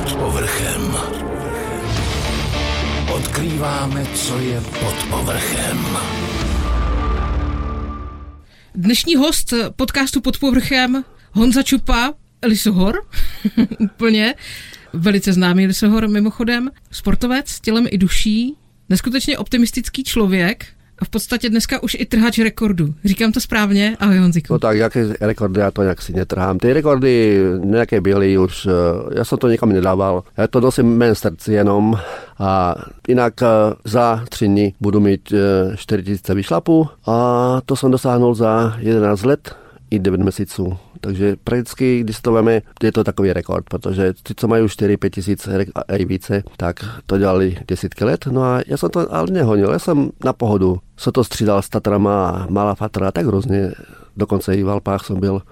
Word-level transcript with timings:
Pod 0.00 0.14
povrchem. 0.14 0.96
Odkrýváme, 3.14 4.06
co 4.14 4.38
je 4.38 4.60
pod 4.60 4.94
povrchem. 5.10 5.86
Dnešní 8.74 9.16
host 9.16 9.54
podcastu 9.76 10.20
Pod 10.20 10.38
povrchem 10.38 11.04
Honza 11.32 11.62
Čupa, 11.62 12.14
Lisohor, 12.46 13.02
úplně 13.78 14.34
velice 14.92 15.32
známý 15.32 15.66
Lisohor 15.66 16.08
mimochodem, 16.08 16.70
sportovec 16.90 17.60
tělem 17.60 17.86
i 17.90 17.98
duší, 17.98 18.56
neskutečně 18.88 19.38
optimistický 19.38 20.04
člověk, 20.04 20.66
v 21.04 21.08
podstatě 21.08 21.50
dneska 21.50 21.82
už 21.82 21.96
i 22.00 22.06
trhač 22.06 22.38
rekordů. 22.38 22.94
Říkám 23.04 23.32
to 23.32 23.40
správně? 23.40 23.96
Ahoj 24.00 24.18
Honziku. 24.18 24.52
No 24.52 24.58
tak, 24.58 24.76
jaké 24.76 25.08
rekordy, 25.20 25.60
já 25.60 25.70
to 25.70 25.82
nějak 25.82 26.02
si 26.02 26.12
netrhám. 26.12 26.58
Ty 26.58 26.72
rekordy 26.72 27.42
nějaké 27.64 28.00
byly 28.00 28.38
už, 28.38 28.66
eh, 28.66 28.70
já 29.18 29.24
jsem 29.24 29.38
to 29.38 29.48
nikam 29.48 29.68
nedával. 29.72 30.22
Já 30.36 30.46
to 30.46 30.60
nosím 30.60 30.86
mém 30.86 31.14
srdci 31.14 31.52
jenom 31.52 31.98
a 32.38 32.74
jinak 33.08 33.42
eh, 33.42 33.46
za 33.84 34.24
tři 34.28 34.46
dny 34.46 34.74
budu 34.80 35.00
mít 35.00 35.32
4000 35.76 36.32
eh, 36.32 36.34
vyšlapů 36.34 36.88
a 37.06 37.60
to 37.66 37.76
jsem 37.76 37.90
dosáhnul 37.90 38.34
za 38.34 38.76
11 38.78 39.22
let 39.22 39.54
i 39.90 39.98
9 39.98 40.20
měsíců. 40.20 40.76
Takže 41.00 41.36
prakticky, 41.44 42.00
když 42.00 42.20
to 42.20 42.32
veme, 42.32 42.60
je 42.82 42.92
to 42.92 43.04
takový 43.04 43.32
rekord, 43.32 43.64
protože 43.64 44.12
ty, 44.22 44.34
co 44.36 44.48
mají 44.48 44.64
4-5 44.64 45.10
tisíc 45.10 45.48
a 45.88 45.96
i 45.96 46.04
více, 46.04 46.42
tak 46.56 46.84
to 47.06 47.18
dělali 47.18 47.56
desítky 47.68 48.04
let. 48.04 48.26
No 48.26 48.42
a 48.42 48.60
já 48.66 48.76
jsem 48.76 48.90
to 48.90 49.14
ale 49.14 49.26
nehonil, 49.30 49.70
já 49.70 49.78
jsem 49.78 50.10
na 50.24 50.32
pohodu. 50.32 50.78
Co 50.96 51.12
to 51.12 51.24
střídal 51.24 51.62
s 51.62 51.68
Tatrama 51.68 52.46
malá 52.50 52.74
fatra, 52.74 53.12
tak 53.12 53.26
různě, 53.26 53.72
dokonce 54.16 54.54
i 54.54 54.62
v 54.62 54.70
Alpách 54.70 55.04
jsem 55.04 55.20
byl. 55.20 55.42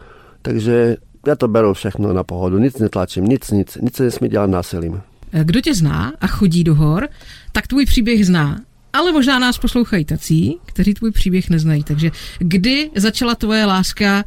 Takže 0.43 0.97
já 1.27 1.37
to 1.37 1.49
beru 1.49 1.75
všechno 1.75 2.13
na 2.13 2.25
pohodu, 2.25 2.59
nic 2.59 2.79
netlačím, 2.79 3.25
nic, 3.25 3.51
nic, 3.51 3.79
nic 3.83 3.97
se 3.97 4.03
nesmí 4.03 4.29
dělat 4.29 4.51
násilím. 4.51 5.01
Kdo 5.43 5.61
tě 5.61 5.75
zná 5.75 6.13
a 6.21 6.27
chodí 6.27 6.65
do 6.65 6.75
hor, 6.75 7.09
tak 7.53 7.67
tvůj 7.67 7.87
příběh 7.87 8.27
zná. 8.27 8.61
Ale 8.93 9.13
možná 9.13 9.39
nás 9.39 9.59
poslouchají 9.59 10.05
tací, 10.05 10.59
kteří 10.65 10.95
tvůj 10.95 11.11
příběh 11.11 11.51
neznají. 11.51 11.85
Takže 11.85 12.11
kdy 12.39 12.91
začala 12.97 13.35
tvoje 13.35 13.65
láska 13.65 14.25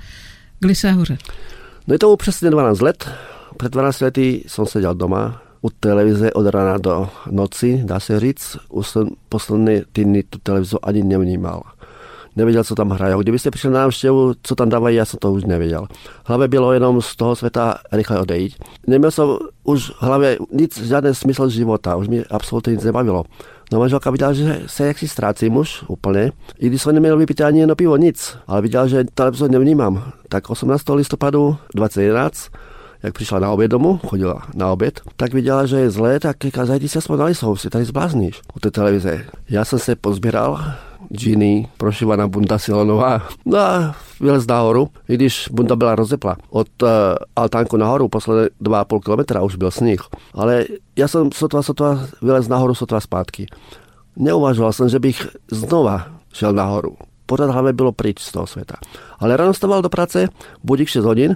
k 0.59 0.65
Lisé 0.65 0.91
hoře? 0.91 1.17
No 1.87 1.93
je 1.95 1.99
to 1.99 2.17
přesně 2.17 2.49
12 2.49 2.81
let. 2.81 3.09
Před 3.57 3.71
12 3.71 3.99
lety 3.99 4.43
jsem 4.47 4.65
seděl 4.65 4.95
doma 4.95 5.41
u 5.61 5.69
televize 5.69 6.33
od 6.33 6.47
rána 6.47 6.77
do 6.77 7.09
noci, 7.31 7.81
dá 7.85 7.99
se 7.99 8.19
říct. 8.19 8.57
Už 8.69 8.87
jsem 8.87 9.09
poslední 9.29 9.81
týdny 9.91 10.23
tu 10.23 10.39
televizi 10.39 10.75
ani 10.83 11.03
nevnímal. 11.03 11.61
Nevěděl, 12.35 12.63
co 12.63 12.75
tam 12.75 12.89
hrají. 12.89 13.15
Kdybyste 13.19 13.51
přišli 13.51 13.69
na 13.69 13.79
návštěvu, 13.79 14.33
co 14.43 14.55
tam 14.55 14.69
dávají, 14.69 14.95
já 14.95 15.05
jsem 15.05 15.17
to 15.19 15.31
už 15.31 15.43
nevěděl. 15.43 15.87
Hlavě 16.25 16.47
bylo 16.47 16.73
jenom 16.73 17.01
z 17.01 17.15
toho 17.15 17.35
světa 17.35 17.75
rychle 17.91 18.19
odejít. 18.19 18.55
Neměl 18.87 19.11
jsem 19.11 19.27
už 19.63 19.91
hlavě 19.99 20.37
nic, 20.53 20.81
žádný 20.81 21.15
smysl 21.15 21.49
života. 21.49 21.95
Už 21.95 22.07
mi 22.07 22.25
absolutně 22.25 22.73
nic 22.73 22.83
nebavilo. 22.83 23.23
No 23.71 23.79
manželka 23.79 24.11
viděla, 24.11 24.33
že 24.33 24.61
se 24.65 24.87
jaksi 24.87 25.07
ztrácí 25.07 25.49
muž 25.49 25.83
úplně. 25.87 26.31
I 26.59 26.67
když 26.67 26.81
jsem 26.81 26.93
neměl 26.93 27.17
vypít 27.17 27.41
ani 27.41 27.59
jedno 27.59 27.75
pivo, 27.75 27.97
nic. 27.97 28.37
Ale 28.47 28.61
viděla, 28.61 28.87
že 28.87 29.03
televizi 29.13 29.49
nevnímám. 29.49 30.03
Tak 30.29 30.49
18. 30.49 30.89
listopadu 30.89 31.57
2011 31.75 32.49
jak 33.03 33.13
přišla 33.13 33.39
na 33.39 33.51
oběd 33.51 33.71
domů, 33.71 33.99
chodila 34.07 34.41
na 34.55 34.71
oběd, 34.71 35.01
tak 35.15 35.33
viděla, 35.33 35.65
že 35.65 35.77
je 35.79 35.91
zlé, 35.91 36.19
tak 36.19 36.37
říká, 36.43 36.65
zajdi 36.65 36.89
se 36.89 36.99
aspoň 36.99 37.19
na 37.19 37.25
lisou, 37.25 37.55
si 37.55 37.69
tady 37.69 37.85
zblázníš 37.85 38.41
u 38.55 38.59
té 38.59 38.71
televize. 38.71 39.25
Já 39.49 39.65
jsem 39.65 39.79
se 39.79 39.95
pozbíral, 39.95 40.73
džiny, 41.13 41.67
prošívaná 41.77 42.27
bunda 42.27 42.59
silonová. 42.59 43.21
No 43.45 43.57
a 43.57 43.95
vylez 44.19 44.47
nahoru, 44.47 44.89
i 45.09 45.15
když 45.15 45.49
bunda 45.51 45.75
byla 45.75 45.95
rozepla. 45.95 46.37
Od 46.49 46.67
uh, 46.83 46.89
altánku 47.35 47.77
nahoru, 47.77 48.07
posledné 48.07 48.49
2,5 48.61 48.99
kilometra 48.99 49.41
už 49.41 49.55
byl 49.55 49.71
sníh. 49.71 50.01
Ale 50.33 50.65
já 50.95 51.07
jsem 51.07 51.29
sotva, 51.31 51.61
sotva 51.61 51.99
vylez 52.21 52.47
nahoru, 52.47 52.75
sotva 52.75 52.99
zpátky. 52.99 53.47
Neuvažoval 54.15 54.73
jsem, 54.73 54.89
že 54.89 54.99
bych 54.99 55.27
znova 55.51 56.05
šel 56.33 56.53
nahoru. 56.53 56.97
Pořád 57.25 57.51
hlavě 57.51 57.73
bylo 57.73 57.91
pryč 57.91 58.21
z 58.21 58.31
toho 58.31 58.47
světa. 58.47 58.75
Ale 59.19 59.37
ráno 59.37 59.53
stával 59.53 59.81
do 59.81 59.89
práce, 59.89 60.29
budík 60.63 60.87
6 60.87 61.05
hodin 61.05 61.35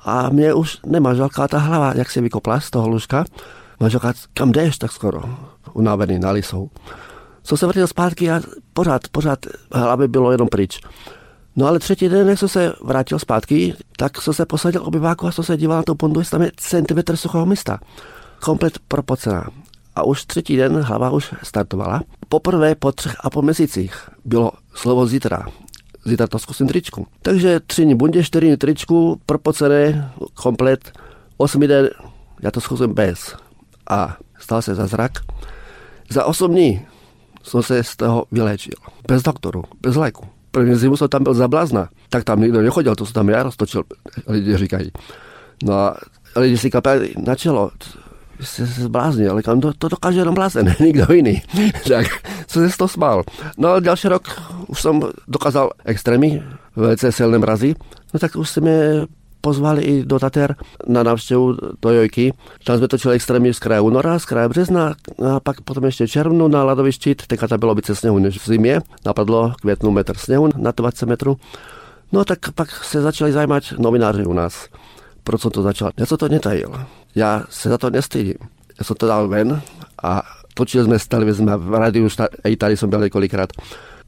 a 0.00 0.28
mě 0.28 0.54
už 0.54 0.78
nemanželka 0.86 1.48
ta 1.48 1.58
hlava, 1.58 1.92
jak 1.96 2.10
se 2.10 2.20
vykopla 2.20 2.60
z 2.60 2.70
toho 2.70 2.88
lůžka. 2.88 3.24
Manželka, 3.80 4.12
kam 4.34 4.52
jdeš 4.52 4.78
tak 4.78 4.92
skoro? 4.92 5.22
Unavený 5.72 6.18
na 6.18 6.30
lisou. 6.30 6.70
Co 7.42 7.56
se 7.56 7.66
vrtil 7.66 7.86
zpátky 7.86 8.30
a 8.30 8.40
pořád, 8.72 9.02
pořád 9.12 9.38
hlavě 9.72 10.08
bylo 10.08 10.32
jenom 10.32 10.48
pryč. 10.48 10.80
No 11.56 11.66
ale 11.66 11.78
třetí 11.78 12.08
den, 12.08 12.28
jak 12.28 12.38
jsem 12.38 12.48
se 12.48 12.72
vrátil 12.82 13.18
zpátky, 13.18 13.74
tak 13.96 14.22
jsem 14.22 14.34
se 14.34 14.46
posadil 14.46 14.82
obyváku 14.84 15.26
a 15.26 15.32
jsem 15.32 15.44
se 15.44 15.56
díval 15.56 15.76
na 15.76 15.82
tu 15.82 15.94
bundu, 15.94 16.20
jestli 16.20 16.30
tam 16.30 16.42
je 16.42 16.50
centimetr 16.56 17.16
suchého 17.16 17.46
místa. 17.46 17.78
Komplet 18.40 18.78
propocená. 18.88 19.48
A 19.96 20.02
už 20.02 20.24
třetí 20.24 20.56
den 20.56 20.80
hlava 20.80 21.10
už 21.10 21.34
startovala. 21.42 22.02
Poprvé 22.28 22.74
po 22.74 22.92
třech 22.92 23.16
a 23.20 23.30
po 23.30 23.42
měsících 23.42 23.94
bylo 24.24 24.50
slovo 24.74 25.06
zítra. 25.06 25.46
Zítra 26.08 26.26
to 26.26 26.38
zkusím 26.38 26.68
tričku. 26.68 27.06
Takže 27.22 27.60
tři 27.60 27.94
bundě, 27.94 28.24
čtyři 28.24 28.56
tričku, 28.56 29.20
propocené, 29.26 30.12
komplet. 30.34 30.92
Osmi 31.36 31.68
den, 31.68 31.88
já 32.42 32.50
to 32.50 32.60
zkusím 32.60 32.94
bez. 32.94 33.36
A 33.90 34.16
stal 34.38 34.62
se 34.62 34.74
zázrak. 34.74 35.12
Za 36.10 36.24
osm 36.24 36.50
dní 36.50 36.86
jsem 37.42 37.62
se 37.62 37.84
z 37.84 37.96
toho 37.96 38.24
vylečil. 38.32 38.74
Bez 39.08 39.22
doktoru, 39.22 39.64
bez 39.80 39.96
léku. 39.96 40.26
První 40.50 40.74
zimu 40.74 40.96
jsem 40.96 41.08
tam 41.08 41.22
byl 41.22 41.34
za 41.34 41.48
blázna. 41.48 41.88
Tak 42.08 42.24
tam 42.24 42.40
nikdo 42.40 42.62
nechodil, 42.62 42.94
to 42.94 43.06
se 43.06 43.12
tam 43.12 43.28
já 43.28 43.42
roztočil, 43.42 43.82
lidi 44.26 44.56
říkají. 44.56 44.92
No 45.64 45.74
a 45.74 45.96
lidi 46.36 46.58
si 46.58 46.70
kapali 46.70 47.14
na 47.26 47.34
čelo, 47.34 47.70
jste 48.40 48.66
se 48.66 48.82
zbláznil, 48.82 49.32
ale 49.32 49.42
to, 49.42 49.72
to 49.78 49.88
dokáže 49.88 50.18
jenom 50.18 50.34
blázen, 50.34 50.74
nikdo 50.80 51.12
jiný. 51.12 51.42
tak 51.88 52.06
co 52.46 52.68
se 52.68 52.76
toho 52.78 52.88
smál. 52.88 53.22
No 53.58 53.68
a 53.68 53.80
další 53.80 54.08
rok 54.08 54.42
už 54.66 54.82
jsem 54.82 55.00
dokázal 55.28 55.70
extrémy, 55.84 56.42
velice 56.76 57.12
silné 57.12 57.38
mrazy, 57.38 57.74
no 58.14 58.20
tak 58.20 58.36
už 58.36 58.50
se 58.50 58.60
mě 58.60 59.06
pozvali 59.40 59.82
i 59.82 60.04
do 60.04 60.18
Tater 60.18 60.56
na 60.86 61.02
návštěvu 61.02 61.56
do 61.82 61.90
Jojky. 61.90 62.32
Tam 62.64 62.78
jsme 62.78 62.88
točili 62.88 63.14
extrémně 63.14 63.54
z 63.54 63.58
kraje 63.58 63.80
února, 63.80 64.18
z 64.18 64.24
kraje 64.24 64.48
března 64.48 64.94
a 65.34 65.40
pak 65.40 65.60
potom 65.60 65.84
ještě 65.84 66.08
červnu 66.08 66.48
na 66.48 66.64
ladovišti, 66.64 67.14
teďka 67.14 67.48
tam 67.48 67.60
bylo 67.60 67.74
více 67.74 67.94
sněhu 67.94 68.18
než 68.18 68.38
v 68.38 68.46
zimě, 68.46 68.80
napadlo 69.06 69.52
květnu 69.60 69.90
metr 69.90 70.16
sněhu 70.16 70.48
na 70.56 70.72
20 70.76 71.06
metrů. 71.06 71.36
No 72.12 72.24
tak 72.24 72.38
pak 72.54 72.84
se 72.84 73.02
začali 73.02 73.32
zajímat 73.32 73.62
novináři 73.78 74.24
u 74.24 74.32
nás. 74.32 74.68
Proč 75.24 75.40
jsem 75.40 75.50
to 75.50 75.62
začal? 75.62 75.90
Já 75.96 76.06
jsem 76.06 76.18
to 76.18 76.28
netajil. 76.28 76.72
Já 77.18 77.44
se 77.50 77.68
za 77.68 77.78
to 77.78 77.90
nestydím. 77.90 78.34
Já 78.78 78.84
jsem 78.84 78.96
to 78.96 79.06
dal 79.06 79.28
ven 79.28 79.62
a 80.02 80.22
točili 80.54 80.84
jsme 80.84 80.98
s 80.98 81.08
televizem 81.08 81.50
v 81.56 81.74
rádiu, 81.74 82.08
i 82.44 82.56
tady 82.56 82.76
jsem 82.76 82.90
byl 82.90 83.00
několikrát 83.00 83.50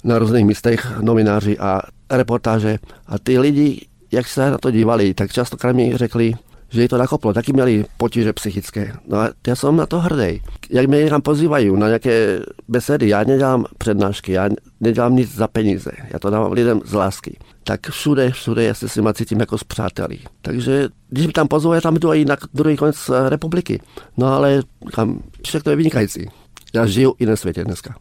na 0.04 0.18
různých 0.18 0.44
místech 0.44 1.00
novináři 1.00 1.58
a 1.58 1.82
reportáže 2.10 2.78
a 3.06 3.18
ty 3.18 3.38
lidi 3.38 3.86
jak 4.12 4.26
se 4.26 4.50
na 4.50 4.58
to 4.58 4.70
dívali, 4.70 5.14
tak 5.14 5.32
častokrát 5.32 5.76
mi 5.76 5.96
řekli, 5.96 6.34
že 6.68 6.82
je 6.82 6.88
to 6.88 6.98
nakoplo, 6.98 7.32
taky 7.32 7.52
měli 7.52 7.84
potíže 7.96 8.32
psychické. 8.32 8.92
No 9.08 9.18
a 9.18 9.30
já 9.46 9.56
jsem 9.56 9.76
na 9.76 9.86
to 9.86 10.00
hrdý. 10.00 10.42
Jak 10.70 10.86
mě 10.86 11.04
někam 11.04 11.22
pozývají 11.22 11.76
na 11.76 11.86
nějaké 11.86 12.40
besedy, 12.68 13.08
já 13.08 13.24
nedělám 13.24 13.64
přednášky, 13.78 14.32
já 14.32 14.48
nedělám 14.80 15.16
nic 15.16 15.34
za 15.34 15.48
peníze, 15.48 15.90
já 16.12 16.18
to 16.18 16.30
dávám 16.30 16.52
lidem 16.52 16.80
z 16.84 16.92
lásky. 16.92 17.38
Tak 17.64 17.90
všude, 17.90 18.30
všude 18.30 18.64
já 18.64 18.74
se 18.74 18.88
s 18.88 18.96
nimi 18.96 19.08
cítím 19.14 19.40
jako 19.40 19.58
s 19.58 19.64
přáteli. 19.64 20.18
Takže 20.42 20.88
když 21.08 21.26
mi 21.26 21.32
tam 21.32 21.48
pozvou, 21.48 21.72
já 21.72 21.80
tam 21.80 21.94
jdu 21.94 22.12
i 22.12 22.24
na 22.24 22.36
druhý 22.54 22.76
konec 22.76 23.10
republiky. 23.28 23.80
No 24.16 24.26
ale 24.26 24.62
kam, 24.92 25.22
všechno 25.42 25.70
je 25.70 25.76
vynikající 25.76 26.28
já 26.74 26.86
žiju 26.86 27.14
i 27.18 27.26
na 27.26 27.36
světě 27.36 27.64
dneska. 27.64 27.94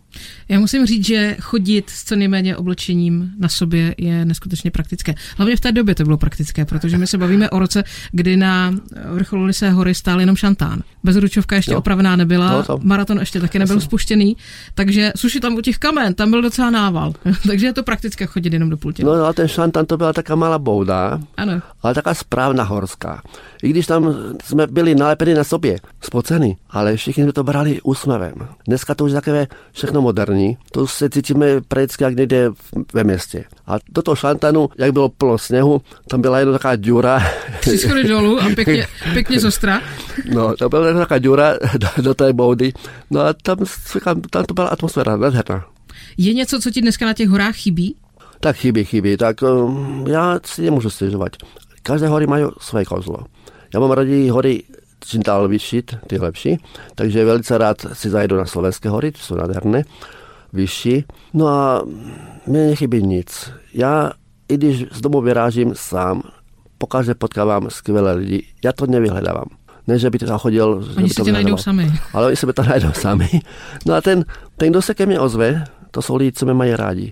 Já 0.50 0.59
musím 0.59 0.86
říct, 0.86 1.06
že 1.06 1.38
chodit 1.42 1.90
s 1.90 2.03
co 2.03 2.16
nejméně 2.16 2.58
oblečením 2.58 3.31
na 3.40 3.50
sobě 3.50 3.96
je 3.97 4.25
neskutečně 4.25 4.72
praktické. 4.72 5.16
Hlavně 5.38 5.56
v 5.56 5.59
té 5.59 5.72
době 5.72 5.96
to 5.96 6.03
bylo 6.03 6.18
praktické, 6.18 6.66
protože 6.66 6.97
my 6.97 7.08
se 7.08 7.18
bavíme 7.18 7.50
o 7.50 7.59
roce, 7.59 7.84
kdy 8.12 8.38
na 8.38 8.75
vrcholu 9.12 9.44
Lisé 9.44 9.69
hory 9.69 9.95
stál 9.95 10.19
jenom 10.19 10.36
šantán. 10.36 10.81
Bezručovka 11.04 11.56
ještě 11.56 11.72
jo. 11.72 11.78
opravená 11.78 12.16
nebyla, 12.16 12.51
no, 12.51 12.63
to... 12.63 12.80
maraton 12.83 13.19
ještě 13.19 13.39
taky 13.39 13.60
nebyl 13.60 13.81
spuštěný, 13.81 14.38
takže 14.74 15.12
suši 15.16 15.39
tam 15.39 15.56
u 15.56 15.62
těch 15.62 15.78
kamen, 15.78 16.13
tam 16.13 16.31
byl 16.31 16.42
docela 16.42 16.69
nával. 16.69 17.13
takže 17.48 17.66
je 17.66 17.74
to 17.74 17.83
praktické 17.83 18.25
chodit 18.25 18.54
jenom 18.54 18.69
do 18.69 18.78
pultě. 18.78 19.04
No 19.04 19.12
a 19.12 19.33
ten 19.33 19.48
šantán 19.48 19.86
to 19.86 19.98
byla 19.98 20.13
taká 20.13 20.36
malá 20.36 20.60
bouda, 20.60 21.19
ano. 21.38 21.62
ale 21.83 21.94
taká 21.94 22.13
správná 22.13 22.63
horská. 22.63 23.22
I 23.63 23.69
když 23.69 23.88
tam 23.88 24.16
jsme 24.44 24.68
byli 24.68 24.95
nalepeni 24.95 25.33
na 25.33 25.44
sobě, 25.44 25.80
spoceni, 26.01 26.57
ale 26.69 26.95
všichni 26.95 27.24
jsme 27.24 27.33
to 27.33 27.44
brali 27.44 27.81
úsměvem. 27.83 28.33
Dneska 28.68 28.95
to 28.95 29.06
už 29.06 29.12
takové 29.12 29.48
všechno 29.72 29.99
moderní, 30.01 30.57
to 30.72 30.88
se 30.88 31.10
cítíme 31.10 31.62
prakticky 31.68 32.04
jak 32.04 32.16
někde 32.16 32.51
ve 32.94 33.04
městě. 33.04 33.44
A 33.68 33.78
do 33.90 34.01
toho 34.01 34.16
šantanu, 34.16 34.69
jak 34.78 34.92
bylo 34.92 35.10
plno 35.10 35.38
sněhu, 35.38 35.81
tam 36.07 36.22
byla 36.22 36.40
jedna 36.40 36.54
taková 36.54 36.75
díra. 36.75 37.24
Tři 37.60 37.78
schody 37.78 38.04
dolů 38.04 38.40
a 38.40 38.50
pěkně, 38.56 38.88
pěkně 39.13 39.40
zostra. 39.40 39.81
No, 40.34 40.57
to 40.57 40.69
byla 40.69 40.94
taková 40.94 41.18
díra 41.18 41.54
do, 41.78 41.88
do 42.01 42.13
té 42.13 42.34
boudy. 42.34 42.74
No 43.12 43.22
a 43.22 43.34
tam, 43.34 43.57
tam 44.30 44.46
to 44.46 44.54
byla 44.54 44.68
atmosféra 44.68 45.18
nádherná. 45.18 45.66
Je 46.18 46.34
něco, 46.34 46.60
co 46.60 46.72
ti 46.72 46.81
dneska 46.81 47.06
na 47.06 47.13
těch 47.13 47.30
horách 47.30 47.56
chybí? 47.56 47.95
Tak 48.40 48.56
chybí, 48.56 48.86
chybí. 48.86 49.18
Tak 49.18 49.42
um, 49.42 50.06
já 50.07 50.40
si 50.45 50.62
nemůžu 50.62 50.90
stěžovat. 50.90 51.30
Každé 51.84 52.07
hory 52.07 52.28
mají 52.28 52.45
své 52.60 52.86
kouzlo. 52.86 53.18
Já 53.74 53.80
mám 53.80 53.92
raději 53.92 54.30
hory 54.30 54.63
čím 55.06 55.24
dál 55.24 55.48
vyšší, 55.48 55.81
ty 56.07 56.19
lepší. 56.19 56.57
Takže 56.96 57.25
velice 57.25 57.57
rád 57.57 57.78
si 57.94 58.10
zajdu 58.10 58.38
na 58.38 58.46
Slovenské 58.46 58.90
hory, 58.90 59.12
jsou 59.16 59.36
nádherné, 59.36 59.84
vyšší. 60.54 61.06
No 61.34 61.48
a 61.48 61.84
mně 62.48 62.68
nechybí 62.68 63.01
nic. 63.01 63.51
Já, 63.74 64.12
i 64.50 64.57
když 64.57 64.86
z 64.92 65.01
domu 65.01 65.22
vyrážím 65.22 65.72
sám, 65.75 66.22
pokaždé 66.78 67.16
potkávám 67.16 67.69
skvělé 67.69 68.13
lidi, 68.13 68.48
já 68.63 68.74
to 68.74 68.86
nevyhledávám. 68.86 69.46
Ne, 69.88 70.00
že 70.00 70.10
by 70.10 70.19
to 70.19 70.40
chodil... 70.40 70.88
Oni 70.98 71.10
si 71.10 71.22
tě 71.22 71.31
najdou 71.31 71.57
sami. 71.57 71.92
Ale 72.13 72.28
oni 72.28 72.36
se 72.36 72.54
to 72.54 72.63
najdou 72.63 72.92
sami. 72.94 73.30
No 73.86 73.94
a 73.94 74.02
ten, 74.02 74.25
ten, 74.57 74.69
kdo 74.69 74.81
se 74.81 74.94
ke 74.94 75.06
mně 75.06 75.19
ozve, 75.19 75.63
to 75.92 76.02
jsou 76.02 76.16
lidi, 76.16 76.31
co 76.31 76.45
mě 76.45 76.54
mají 76.54 76.75
rádi. 76.75 77.12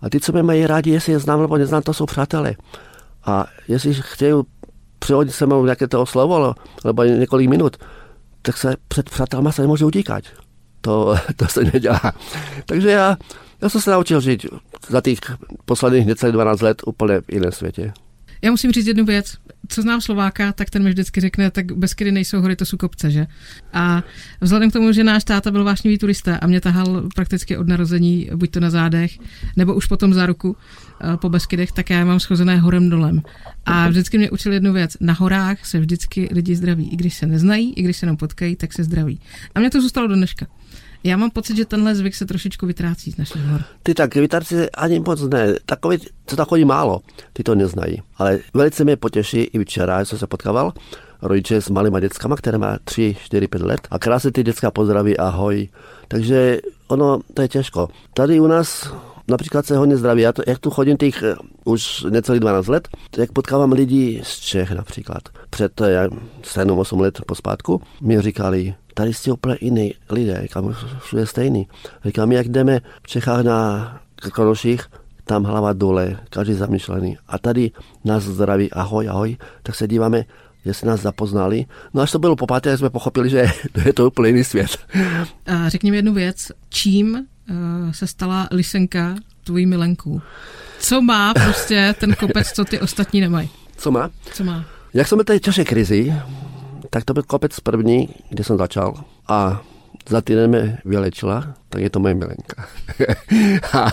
A 0.00 0.10
ty, 0.10 0.20
co 0.20 0.32
mě 0.32 0.42
mají 0.42 0.66
rádi, 0.66 0.90
jestli 0.90 1.12
je 1.12 1.18
znám 1.18 1.40
nebo 1.40 1.56
neznám, 1.56 1.82
to 1.82 1.94
jsou 1.94 2.06
přátelé. 2.06 2.54
A 3.24 3.46
jestli 3.68 3.94
chtějí 4.00 4.32
přihodit 5.04 5.34
se 5.34 5.46
mnou 5.46 5.64
nějaké 5.64 5.88
to 5.88 6.06
slovo, 6.06 6.54
nebo 6.84 7.04
několik 7.04 7.48
minut, 7.48 7.76
tak 8.42 8.56
se 8.56 8.76
před 8.88 9.10
přátelma 9.10 9.52
se 9.52 9.62
nemůže 9.62 9.84
utíkat. 9.84 10.24
To, 10.80 11.16
to 11.36 11.46
se 11.46 11.64
nedělá. 11.64 12.12
Takže 12.66 12.90
já, 12.90 13.16
já 13.62 13.68
jsem 13.68 13.80
se 13.80 13.90
naučil 13.90 14.20
žít 14.20 14.46
za 14.88 15.00
těch 15.00 15.18
posledních 15.64 16.06
necelých 16.06 16.32
12 16.32 16.60
let 16.60 16.82
úplně 16.86 17.20
v 17.20 17.32
jiném 17.32 17.52
světě. 17.52 17.92
Já 18.44 18.50
musím 18.50 18.72
říct 18.72 18.86
jednu 18.86 19.04
věc. 19.04 19.36
Co 19.68 19.82
znám 19.82 20.00
Slováka, 20.00 20.52
tak 20.52 20.70
ten 20.70 20.82
mi 20.82 20.90
vždycky 20.90 21.20
řekne, 21.20 21.50
tak 21.50 21.72
bez 21.72 21.94
kdy 21.94 22.12
nejsou 22.12 22.40
hory, 22.40 22.56
to 22.56 22.64
jsou 22.64 22.76
kopce, 22.76 23.10
že? 23.10 23.26
A 23.72 24.02
vzhledem 24.40 24.70
k 24.70 24.72
tomu, 24.72 24.92
že 24.92 25.04
náš 25.04 25.24
táta 25.24 25.50
byl 25.50 25.64
vášnivý 25.64 25.98
turista 25.98 26.36
a 26.36 26.46
mě 26.46 26.60
tahal 26.60 27.08
prakticky 27.14 27.56
od 27.56 27.68
narození, 27.68 28.30
buď 28.34 28.50
to 28.50 28.60
na 28.60 28.70
zádech, 28.70 29.18
nebo 29.56 29.74
už 29.74 29.86
potom 29.86 30.14
za 30.14 30.26
ruku 30.26 30.56
eh, 31.00 31.16
po 31.16 31.28
Beskydech, 31.28 31.72
tak 31.72 31.90
já 31.90 32.04
mám 32.04 32.20
schozené 32.20 32.58
horem 32.58 32.90
dolem. 32.90 33.22
A 33.66 33.88
vždycky 33.88 34.18
mě 34.18 34.30
učil 34.30 34.52
jednu 34.52 34.72
věc. 34.72 34.96
Na 35.00 35.12
horách 35.12 35.66
se 35.66 35.80
vždycky 35.80 36.28
lidi 36.32 36.56
zdraví. 36.56 36.88
I 36.92 36.96
když 36.96 37.14
se 37.14 37.26
neznají, 37.26 37.72
i 37.74 37.82
když 37.82 37.96
se 37.96 38.06
jenom 38.06 38.16
potkají, 38.16 38.56
tak 38.56 38.72
se 38.72 38.84
zdraví. 38.84 39.20
A 39.54 39.60
mě 39.60 39.70
to 39.70 39.80
zůstalo 39.80 40.06
do 40.06 40.14
dneška. 40.14 40.46
Já 41.06 41.16
mám 41.16 41.30
pocit, 41.30 41.56
že 41.56 41.64
tenhle 41.64 41.94
zvyk 41.94 42.14
se 42.14 42.26
trošičku 42.26 42.66
vytrácí 42.66 43.12
z 43.12 43.16
našich 43.16 43.42
hor. 43.42 43.60
Ty 43.82 43.94
tak 43.94 44.14
vytrácí 44.14 44.54
ani 44.74 45.00
moc 45.00 45.22
ne. 45.22 45.54
Takový, 45.66 45.98
co 46.26 46.36
tak 46.36 46.48
chodí 46.48 46.64
málo, 46.64 47.00
ty 47.32 47.42
to 47.42 47.54
neznají. 47.54 48.02
Ale 48.16 48.38
velice 48.54 48.84
mě 48.84 48.96
potěší 48.96 49.38
i 49.38 49.64
včera, 49.64 50.04
jsem 50.04 50.18
se 50.18 50.26
potkával, 50.26 50.72
rodiče 51.22 51.60
s 51.60 51.70
malýma 51.70 52.00
dětskama, 52.00 52.36
které 52.36 52.58
má 52.58 52.78
3, 52.84 53.16
4, 53.24 53.48
5 53.48 53.62
let 53.62 53.80
a 53.90 53.98
krásně 53.98 54.32
ty 54.32 54.42
děcka 54.42 54.70
pozdraví, 54.70 55.16
ahoj. 55.16 55.68
Takže 56.08 56.58
ono, 56.88 57.20
to 57.34 57.42
je 57.42 57.48
těžko. 57.48 57.88
Tady 58.14 58.40
u 58.40 58.46
nás 58.46 58.92
například 59.28 59.66
se 59.66 59.76
hodně 59.76 59.96
zdraví. 59.96 60.22
Já 60.22 60.32
to, 60.32 60.42
jak 60.46 60.58
tu 60.58 60.70
chodím 60.70 60.96
těch 60.96 61.22
uh, 61.22 61.72
už 61.72 62.02
necelých 62.10 62.40
12 62.40 62.66
let, 62.66 62.88
jak 63.18 63.32
potkávám 63.32 63.72
lidi 63.72 64.20
z 64.24 64.38
Čech 64.38 64.70
například. 64.70 65.22
Před 65.50 65.80
uh, 65.80 65.86
7-8 66.42 67.00
let 67.00 67.20
pospátku 67.26 67.82
mi 68.00 68.20
říkali, 68.20 68.74
tady 68.94 69.14
jste 69.14 69.32
úplně 69.32 69.56
jiný 69.60 69.94
lidé, 70.10 70.40
říkám, 70.42 70.74
všude 71.00 71.26
stejný. 71.26 71.68
Říkám, 72.04 72.32
jak 72.32 72.48
jdeme 72.48 72.80
v 73.02 73.06
Čechách 73.06 73.44
na 73.44 74.00
Kronoších, 74.32 74.80
tam 75.24 75.44
hlava 75.44 75.72
dole, 75.72 76.16
každý 76.30 76.54
zamýšlený. 76.54 77.18
A 77.28 77.38
tady 77.38 77.70
nás 78.04 78.22
zdraví, 78.22 78.72
ahoj, 78.72 79.08
ahoj, 79.08 79.36
tak 79.62 79.74
se 79.74 79.88
díváme, 79.88 80.24
jestli 80.64 80.86
nás 80.86 81.00
zapoznali. 81.00 81.66
No 81.94 82.02
až 82.02 82.12
to 82.12 82.18
bylo 82.18 82.36
po 82.36 82.46
páté, 82.46 82.78
jsme 82.78 82.90
pochopili, 82.90 83.30
že 83.30 83.50
je 83.84 83.92
to 83.92 84.06
úplně 84.06 84.28
jiný 84.28 84.44
svět. 84.44 84.78
A 85.46 85.68
řekni 85.68 85.90
mi 85.90 85.96
jednu 85.96 86.14
věc, 86.14 86.52
čím 86.68 87.14
uh, 87.14 87.92
se 87.92 88.06
stala 88.06 88.48
Lisenka 88.50 89.14
tvojí 89.44 89.66
milenkou? 89.66 90.20
Co 90.78 91.02
má 91.02 91.34
prostě 91.34 91.94
ten 92.00 92.14
kopec, 92.14 92.52
co 92.52 92.64
ty 92.64 92.80
ostatní 92.80 93.20
nemají? 93.20 93.50
Co 93.76 93.90
má? 93.90 94.10
Co 94.32 94.44
má? 94.44 94.64
Jak 94.94 95.08
jsme 95.08 95.24
tady 95.24 95.40
těžké 95.40 95.64
krizi, 95.64 96.14
tak 96.94 97.04
to 97.04 97.14
byl 97.14 97.22
kopec 97.22 97.60
první, 97.60 98.08
kde 98.28 98.44
jsem 98.44 98.58
začal. 98.58 98.94
A 99.28 99.62
za 100.08 100.20
týden 100.20 100.50
mě 100.50 100.78
vylečila, 100.84 101.54
tak 101.68 101.82
je 101.82 101.90
to 101.90 102.00
moje 102.00 102.14
milenka. 102.14 102.68
a 103.78 103.90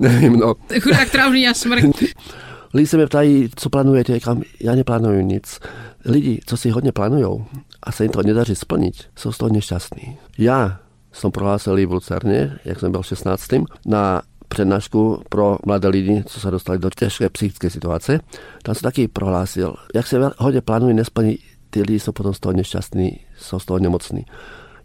nevím, 0.00 0.38
no. 0.38 0.54
Chudák 0.82 1.10
trávný 1.10 1.48
a 1.48 1.54
smrt. 1.54 1.84
Lidi 2.74 2.86
se 2.86 2.96
mě 2.96 3.06
ptají, 3.06 3.50
co 3.56 3.70
plánujete, 3.70 4.14
říkám, 4.14 4.42
já 4.60 4.74
neplánuju 4.74 5.20
nic. 5.20 5.60
Lidi, 6.04 6.40
co 6.46 6.56
si 6.56 6.70
hodně 6.70 6.92
plánují 6.92 7.44
a 7.82 7.92
se 7.92 8.04
jim 8.04 8.12
to 8.12 8.22
nedaří 8.22 8.54
splnit, 8.54 8.94
jsou 9.16 9.32
z 9.32 9.38
toho 9.38 9.52
nešťastní. 9.52 10.18
Já 10.38 10.80
jsem 11.12 11.30
prohlásil 11.30 11.88
v 11.88 11.92
Lucerně, 11.92 12.58
jak 12.64 12.80
jsem 12.80 12.92
byl 12.92 13.02
16. 13.02 13.48
na 13.86 14.22
přednášku 14.48 15.22
pro 15.28 15.58
mladé 15.66 15.88
lidi, 15.88 16.24
co 16.26 16.40
se 16.40 16.50
dostali 16.50 16.78
do 16.78 16.90
těžké 16.90 17.28
psychické 17.28 17.70
situace. 17.70 18.20
Tam 18.62 18.74
jsem 18.74 18.82
taky 18.82 19.08
prohlásil, 19.08 19.74
jak 19.94 20.06
se 20.06 20.30
hodně 20.38 20.60
plánuje, 20.60 20.94
nesplní, 20.94 21.38
ty 21.74 21.82
lidi 21.82 22.00
jsou 22.00 22.12
potom 22.12 22.34
z 22.34 22.40
toho 22.40 22.52
nešťastní, 22.52 23.20
jsou 23.38 23.58
z 23.58 23.64
toho 23.64 23.78
nemocní. 23.78 24.24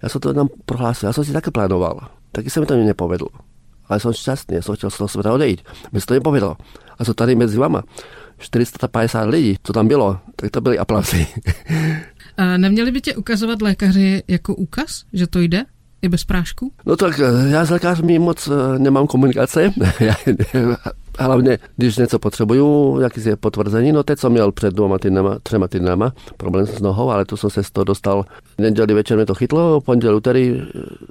Já 0.04 0.10
jsem 0.10 0.22
to 0.22 0.34
tam 0.34 0.48
prohlásil, 0.66 1.10
já 1.10 1.14
jsem 1.14 1.26
si 1.26 1.34
také 1.34 1.52
plánoval. 1.52 2.00
Taky 2.32 2.50
se 2.50 2.60
mi 2.60 2.66
to 2.66 2.76
nepovedlo. 2.76 3.28
Ale 3.88 4.00
jsem 4.00 4.14
šťastný, 4.14 4.56
já 4.56 4.62
jsem 4.62 4.76
chtěl 4.76 4.90
z 4.90 4.98
toho 4.98 5.08
světa 5.08 5.34
odejít. 5.34 5.62
Mi 5.92 6.02
se 6.02 6.06
to 6.06 6.14
nepovedlo. 6.14 6.58
A 7.00 7.06
jsou 7.06 7.14
tady 7.14 7.36
mezi 7.36 7.58
vama 7.58 7.84
450 8.38 9.24
lidí, 9.24 9.56
co 9.64 9.74
tam 9.74 9.88
bylo, 9.88 10.20
tak 10.36 10.52
to 10.52 10.62
byly 10.62 10.80
aplausy. 10.80 11.28
A 12.38 12.58
neměli 12.58 12.92
by 12.92 13.02
tě 13.02 13.16
ukazovat 13.16 13.62
lékaři 13.62 14.24
jako 14.28 14.56
úkaz, 14.56 15.04
že 15.14 15.28
to 15.28 15.40
jde? 15.40 15.66
I 16.02 16.10
bez 16.10 16.24
prášku? 16.24 16.72
No 16.86 16.96
tak 16.96 17.20
eh, 17.20 17.50
já 17.50 17.66
s 17.66 17.70
lékařmi 17.70 18.20
moc 18.20 18.48
eh, 18.48 18.80
nemám 18.80 19.08
komunikace. 19.08 19.74
Hlavně, 21.20 21.60
když 21.78 21.98
něco 21.98 22.20
potřebuju, 22.20 23.00
jaký 23.00 23.26
je 23.26 23.36
potvrzení, 23.36 23.92
no 23.92 24.04
teď 24.04 24.20
jsem 24.20 24.32
měl 24.32 24.52
před 24.52 24.74
dvěma 24.74 24.98
týdnama, 24.98 25.38
třema 25.44 25.68
týdnama 25.68 26.14
problém 26.38 26.66
s 26.66 26.80
nohou, 26.82 27.10
ale 27.10 27.26
to 27.26 27.38
jsem 27.38 27.50
se 27.50 27.64
z 27.64 27.72
toho 27.72 27.84
dostal. 27.84 28.26
Neděli 28.58 28.94
večer 28.94 29.18
mě 29.18 29.26
to 29.26 29.36
chytlo, 29.36 29.82
pondělí, 29.82 30.16
úterý 30.16 30.62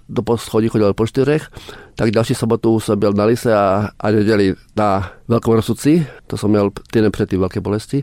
do 0.08 0.22
poschodí 0.22 0.68
chodil 0.68 0.94
po 0.94 1.06
čtyřech, 1.06 1.48
tak 1.94 2.10
další 2.10 2.34
sobotu 2.34 2.80
jsem 2.80 2.98
byl 2.98 3.12
na 3.12 3.24
Lise 3.24 3.54
a, 3.54 3.88
a 4.00 4.10
neděli 4.10 4.54
na 4.76 5.10
Velkou 5.28 5.54
Rosuci, 5.54 6.06
to 6.26 6.36
jsem 6.36 6.50
měl 6.50 6.70
týden 6.90 7.12
před 7.12 7.28
ty 7.28 7.36
velké 7.36 7.60
bolesti. 7.60 8.02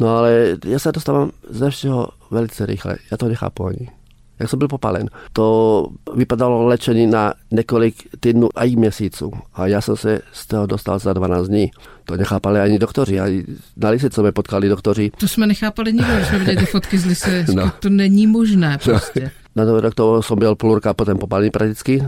No 0.00 0.16
ale 0.16 0.56
já 0.64 0.78
se 0.78 0.92
dostávám 0.92 1.30
ze 1.48 1.70
všeho 1.70 2.08
velice 2.30 2.66
rychle, 2.66 2.96
já 3.10 3.16
to 3.16 3.28
nechápu 3.28 3.66
ani 3.66 3.99
jak 4.40 4.50
jsem 4.50 4.58
byl 4.58 4.68
popalen. 4.68 5.08
To 5.32 5.86
vypadalo 6.14 6.66
léčení 6.66 7.06
na 7.06 7.34
několik 7.50 7.94
týdnů 8.20 8.48
a 8.54 8.64
i 8.64 8.76
měsíců. 8.76 9.32
A 9.54 9.66
já 9.66 9.80
jsem 9.80 9.96
se 9.96 10.20
z 10.32 10.46
toho 10.46 10.66
dostal 10.66 10.98
za 10.98 11.12
12 11.12 11.48
dní. 11.48 11.70
To 12.04 12.16
nechápali 12.16 12.60
ani 12.60 12.78
doktoři. 12.78 13.20
A 13.20 13.44
na 13.76 13.90
Lise, 13.90 14.10
co 14.10 14.22
mě 14.22 14.32
potkali 14.32 14.68
doktoři. 14.68 15.10
To 15.18 15.28
jsme 15.28 15.46
nechápali 15.46 15.92
nikdo, 15.92 16.14
když 16.14 16.28
jsme 16.28 16.38
viděli 16.38 16.56
ty 16.56 16.66
fotky 16.66 16.98
z 16.98 17.06
Lise. 17.06 17.46
No. 17.54 17.72
To 17.80 17.88
není 17.90 18.26
možné 18.26 18.78
prostě. 18.84 19.20
No. 19.20 19.30
Na 19.64 19.64
to 19.64 19.80
doktor 19.80 20.22
jsem 20.22 20.38
byl 20.38 20.54
půl 20.54 20.74
roka 20.74 20.94
potom 20.94 21.18
popalený 21.18 21.50
prakticky 21.50 22.02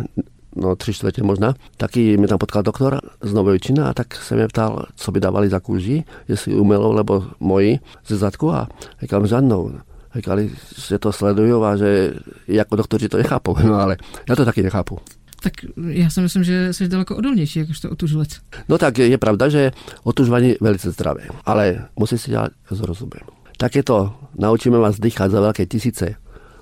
no 0.56 0.76
tři 0.76 0.92
čtvrtě 0.92 1.22
možná, 1.22 1.54
taky 1.76 2.16
mi 2.16 2.26
tam 2.26 2.38
potkal 2.38 2.62
doktor 2.62 3.00
z 3.22 3.32
Novovičina 3.32 3.88
a 3.88 3.94
tak 3.94 4.14
se 4.14 4.34
mě 4.34 4.48
ptal, 4.48 4.86
co 4.96 5.12
by 5.12 5.20
dávali 5.20 5.48
za 5.48 5.60
kůži, 5.60 6.04
jestli 6.28 6.54
umělou 6.54 6.92
nebo 6.92 7.24
moji 7.40 7.78
ze 8.06 8.16
zadku 8.16 8.52
a 8.52 8.68
říkám 9.00 9.26
žádnou 9.26 9.72
říkali, 10.14 10.50
že 10.88 10.98
to 10.98 11.12
sledují 11.12 11.52
a 11.64 11.76
že 11.76 12.14
jako 12.48 12.76
doktoři 12.76 13.08
to 13.08 13.16
nechápou, 13.16 13.56
no 13.64 13.74
ale 13.74 13.96
já 14.28 14.36
to 14.36 14.44
taky 14.44 14.62
nechápu. 14.62 14.98
Tak 15.42 15.52
já 15.88 16.10
si 16.10 16.20
myslím, 16.20 16.44
že 16.44 16.72
jsi 16.72 16.88
daleko 16.88 17.16
odolnější, 17.16 17.58
jakožto 17.58 17.90
otužilec. 17.90 18.28
No 18.68 18.78
tak 18.78 18.98
je 18.98 19.18
pravda, 19.18 19.48
že 19.48 19.72
otužování 20.02 20.48
je 20.48 20.56
velice 20.60 20.90
zdravé, 20.90 21.22
ale 21.44 21.86
musí 21.96 22.18
si 22.18 22.30
dělat 22.30 22.52
s 22.70 22.80
rozumem. 22.80 23.20
Tak 23.56 23.74
je 23.74 23.82
to, 23.82 24.14
naučíme 24.38 24.78
vás 24.78 25.00
dýchat 25.00 25.30
za 25.30 25.40
velké 25.40 25.66
tisíce. 25.66 26.14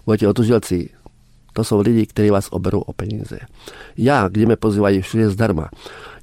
Budete 0.07 0.29
otužilci, 0.29 0.89
to 1.53 1.65
jsou 1.65 1.81
lidi, 1.81 2.07
kteří 2.07 2.31
vás 2.31 2.49
oberou 2.51 2.81
o 2.81 2.93
peníze. 2.93 3.39
Já, 3.97 4.29
kdy 4.29 4.47
mě 4.47 4.57
pozývají 4.57 5.03
všude 5.03 5.31
zdarma. 5.31 5.69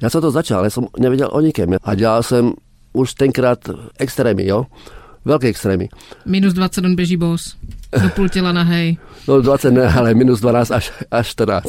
Já 0.01 0.09
jsem 0.09 0.21
to 0.21 0.31
začal, 0.31 0.59
ale 0.59 0.69
jsem 0.69 0.85
nevěděl 0.99 1.29
o 1.31 1.41
nikem. 1.41 1.69
A 1.83 1.95
dělal 1.95 2.23
jsem 2.23 2.53
už 2.93 3.13
tenkrát 3.13 3.59
extrémy, 3.99 4.47
jo 4.47 4.65
velké 5.27 5.47
extrémy. 5.47 5.89
Minus 6.25 6.53
20 6.53 6.85
on 6.85 6.95
běží 6.95 7.17
bos, 7.17 7.55
do 8.03 8.09
půl 8.09 8.29
těla 8.29 8.51
na 8.51 8.63
hej. 8.63 8.97
No 9.27 9.41
20 9.41 9.71
ne, 9.71 9.93
ale 9.93 10.13
minus 10.13 10.39
12 10.39 10.71
až, 10.71 10.91
až 11.11 11.27
14. 11.27 11.67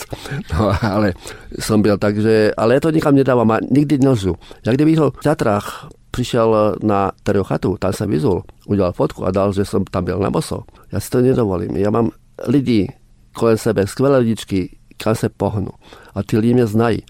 No 0.58 0.72
ale 0.82 1.14
jsem 1.58 1.82
byl 1.82 1.98
tak, 1.98 2.18
že, 2.22 2.52
ale 2.56 2.80
to 2.80 2.90
nikam 2.90 3.14
nedávám 3.14 3.50
a 3.50 3.58
nikdy 3.70 3.98
nelžu. 3.98 4.34
Jak 4.66 4.74
kdyby 4.74 4.96
to 4.96 5.10
v 5.10 5.22
Tatrách 5.22 5.88
přišel 6.10 6.76
na 6.82 7.12
chatu, 7.42 7.76
tam 7.80 7.92
jsem 7.92 8.10
vyzul, 8.10 8.42
udělal 8.66 8.92
fotku 8.92 9.26
a 9.26 9.30
dal, 9.30 9.52
že 9.52 9.64
jsem 9.64 9.84
tam 9.84 10.04
byl 10.04 10.18
na 10.18 10.30
boso. 10.30 10.62
Já 10.92 11.00
si 11.00 11.10
to 11.10 11.20
nedovolím. 11.20 11.76
Já 11.76 11.90
mám 11.90 12.10
lidi 12.46 12.92
kolem 13.32 13.58
sebe, 13.58 13.86
skvělé 13.86 14.18
lidičky, 14.18 14.76
kam 14.96 15.14
se 15.14 15.28
pohnu. 15.28 15.68
A 16.14 16.22
ty 16.22 16.38
lidi 16.38 16.54
mě 16.54 16.66
znají. 16.66 17.02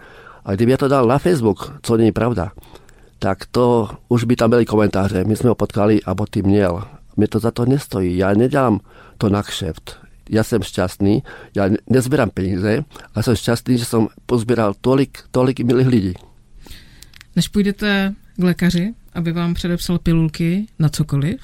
A 0.45 0.55
kdyby 0.55 0.71
já 0.71 0.77
to 0.77 0.89
dal 0.89 1.07
na 1.07 1.19
Facebook, 1.19 1.73
co 1.83 1.97
není 1.97 2.13
pravda, 2.13 2.53
tak 3.19 3.47
to 3.47 3.91
už 4.09 4.25
by 4.25 4.37
tam 4.37 4.51
byly 4.51 4.67
komentáře. 4.67 5.25
My 5.25 5.37
jsme 5.37 5.49
ho 5.49 5.55
potkali 5.55 6.03
a 6.03 6.15
ty 6.31 6.43
měl. 6.43 6.83
Mě 7.17 7.29
to 7.29 7.39
za 7.39 7.51
to 7.51 7.67
nestojí. 7.67 8.17
Já 8.17 8.35
nedělám 8.35 8.81
to 9.19 9.29
na 9.29 9.43
kšeft. 9.43 9.99
Já 10.31 10.45
jsem 10.45 10.63
šťastný, 10.63 11.23
já 11.55 11.69
nezbírám 11.91 12.31
peníze 12.31 12.85
a 13.15 13.23
jsem 13.23 13.37
šťastný, 13.37 13.79
že 13.79 13.85
jsem 13.85 14.09
pozbíral 14.27 14.75
tolik, 14.81 15.19
tolik 15.31 15.61
milých 15.61 15.87
lidí. 15.87 16.15
Než 17.37 17.49
půjdete 17.49 18.15
k 18.37 18.43
lékaři, 18.43 18.95
aby 19.15 19.33
vám 19.33 19.55
předepsal 19.55 19.99
pilulky 19.99 20.67
na 20.79 20.89
cokoliv, 20.89 21.41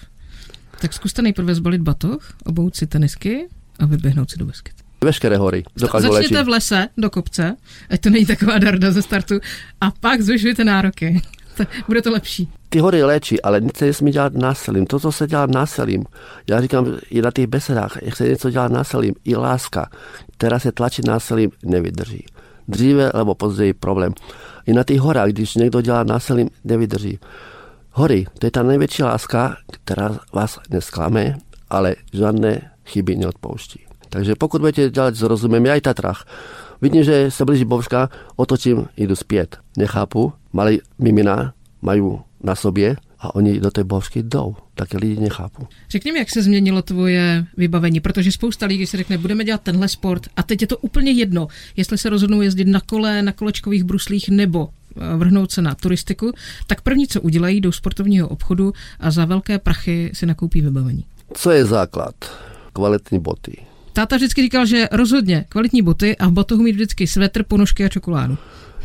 Tak 0.80 0.92
zkuste 0.92 1.22
nejprve 1.22 1.54
zbalit 1.54 1.82
batoh, 1.82 2.32
obout 2.44 2.76
si 2.76 2.86
tenisky 2.86 3.48
a 3.78 3.86
vyběhnout 3.86 4.30
si 4.30 4.38
do 4.38 4.46
Beskyt. 4.46 4.74
Veškeré 5.04 5.36
hory 5.36 5.64
dokážu 5.76 6.12
Začněte 6.12 6.34
léčit. 6.34 6.46
v 6.46 6.48
lese 6.48 6.88
do 6.98 7.10
kopce, 7.10 7.56
ať 7.90 8.00
to 8.00 8.10
není 8.10 8.26
taková 8.26 8.58
darda 8.58 8.90
ze 8.90 9.02
startu, 9.02 9.40
a 9.80 9.90
pak 9.90 10.22
zvyšujete 10.22 10.64
nároky. 10.64 11.22
Bude 11.86 12.02
to 12.02 12.10
lepší. 12.10 12.48
Ty 12.68 12.78
hory 12.78 13.02
léčí, 13.02 13.42
ale 13.42 13.60
nic 13.60 13.76
se 13.76 13.84
nesmí 13.84 14.10
dělat 14.10 14.34
násilím. 14.34 14.86
To, 14.86 15.00
co 15.00 15.12
se 15.12 15.26
dělá 15.26 15.46
násilím, 15.46 16.04
já 16.50 16.60
říkám 16.60 16.86
i 17.10 17.22
na 17.22 17.30
těch 17.30 17.46
besedách, 17.46 17.98
jak 18.02 18.16
se 18.16 18.28
něco 18.28 18.50
dělá 18.50 18.68
násilím, 18.68 19.14
i 19.24 19.36
láska, 19.36 19.90
která 20.36 20.58
se 20.58 20.72
tlačí 20.72 21.02
násilím, 21.06 21.50
nevydrží. 21.64 22.24
Dříve 22.68 23.10
nebo 23.16 23.34
později 23.34 23.72
problém. 23.72 24.12
I 24.66 24.72
na 24.72 24.84
těch 24.84 25.00
horách, 25.00 25.28
když 25.28 25.54
někdo 25.54 25.80
dělá 25.80 26.04
násilím, 26.04 26.50
nevydrží. 26.64 27.18
Hory, 27.90 28.26
to 28.38 28.46
je 28.46 28.50
ta 28.50 28.62
největší 28.62 29.02
láska, 29.02 29.56
která 29.70 30.18
vás 30.32 30.58
nesklame, 30.70 31.36
ale 31.70 31.94
žádné 32.12 32.70
chyby 32.86 33.16
neodpouští. 33.16 33.80
Takže 34.08 34.34
pokud 34.34 34.60
budete 34.60 34.90
dělat 34.90 35.14
s 35.14 35.22
rozumem, 35.22 35.66
já 35.66 35.74
i 35.74 35.80
Tatrach, 35.80 36.24
vidím, 36.84 37.04
že 37.04 37.30
se 37.30 37.44
blíží 37.44 37.64
bouřka, 37.64 38.08
otočím, 38.36 38.86
jdu 38.96 39.16
zpět. 39.16 39.56
Nechápu, 39.76 40.32
malý 40.52 40.80
mimina 40.98 41.54
mají 41.82 42.02
na 42.42 42.54
sobě 42.54 42.96
a 43.18 43.34
oni 43.34 43.60
do 43.60 43.70
té 43.70 43.84
bouřky 43.84 44.22
jdou. 44.22 44.56
Tak 44.74 44.94
lidi 44.94 45.20
nechápu. 45.20 45.66
Řekni 45.90 46.12
mi, 46.12 46.18
jak 46.18 46.30
se 46.30 46.42
změnilo 46.42 46.82
tvoje 46.82 47.46
vybavení, 47.56 48.00
protože 48.00 48.32
spousta 48.32 48.66
lidí 48.66 48.86
si 48.86 48.96
řekne, 48.96 49.18
budeme 49.18 49.44
dělat 49.44 49.60
tenhle 49.60 49.88
sport 49.88 50.22
a 50.36 50.42
teď 50.42 50.60
je 50.60 50.66
to 50.66 50.78
úplně 50.78 51.12
jedno, 51.12 51.48
jestli 51.76 51.98
se 51.98 52.10
rozhodnou 52.10 52.40
jezdit 52.40 52.68
na 52.68 52.80
kole, 52.80 53.22
na 53.22 53.32
kolečkových 53.32 53.84
bruslích 53.84 54.28
nebo 54.28 54.68
eh, 54.68 55.16
vrhnout 55.16 55.52
se 55.52 55.62
na 55.62 55.74
turistiku, 55.74 56.32
tak 56.66 56.80
první, 56.80 57.06
co 57.06 57.20
udělají, 57.20 57.60
jdou 57.60 57.72
sportovního 57.72 58.28
obchodu 58.28 58.72
a 59.00 59.10
za 59.10 59.24
velké 59.24 59.58
prachy 59.58 60.10
si 60.14 60.26
nakoupí 60.26 60.60
vybavení. 60.60 61.04
Co 61.34 61.50
je 61.50 61.64
základ? 61.64 62.14
Kvalitní 62.72 63.18
boty. 63.18 63.73
Táta 63.94 64.16
vždycky 64.16 64.42
říkal, 64.42 64.66
že 64.66 64.88
rozhodně 64.92 65.44
kvalitní 65.48 65.82
boty 65.82 66.16
a 66.16 66.26
v 66.28 66.32
batohu 66.32 66.62
mít 66.62 66.72
vždycky 66.72 67.06
svetr, 67.06 67.42
ponožky 67.42 67.84
a 67.84 67.88
čokoládu. 67.88 68.36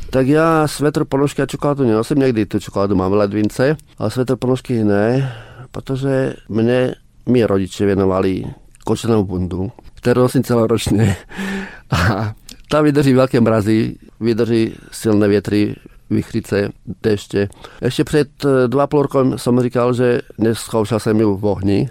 Tak 0.09 0.27
já 0.27 0.67
svetr, 0.67 1.05
ponožky 1.05 1.41
a 1.41 1.45
čokoládu 1.45 1.83
nenosím, 1.83 2.17
někdy 2.17 2.45
tu 2.45 2.59
čokoládu 2.59 2.95
mám 2.95 3.11
v 3.11 3.13
ledvince, 3.13 3.77
ale 3.97 4.11
svetr, 4.11 4.35
ponožky 4.35 4.83
ne, 4.83 5.33
protože 5.71 6.33
mě 6.49 6.95
mi 7.29 7.43
rodiče 7.43 7.85
věnovali 7.85 8.43
kočenou 8.85 9.23
bundu, 9.23 9.71
kterou 9.95 10.21
nosím 10.21 10.43
celoročně. 10.43 11.15
A 11.91 12.33
ta 12.69 12.81
vydrží 12.81 13.13
velké 13.13 13.41
mrazy, 13.41 13.95
vydrží 14.19 14.75
silné 14.91 15.27
větry, 15.27 15.75
vychrice, 16.09 16.69
deště. 17.03 17.49
Ještě 17.81 18.03
před 18.03 18.29
eh, 18.45 18.67
dva 18.67 18.87
půl 18.87 19.01
rokem 19.01 19.37
jsem 19.37 19.61
říkal, 19.61 19.93
že 19.93 20.21
neskoušel 20.37 20.99
jsem 20.99 21.19
ji 21.19 21.25
v 21.25 21.45
ohni, 21.45 21.89